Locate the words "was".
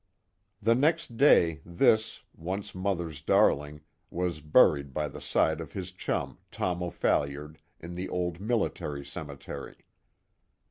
4.09-4.41